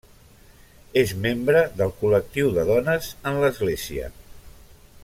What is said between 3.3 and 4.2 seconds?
en l'Església.